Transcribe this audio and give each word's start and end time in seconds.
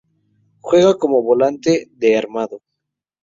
Juega 0.61 0.97
como 0.97 1.21
volante 1.21 1.87
de 1.91 2.17
armado. 2.17 2.63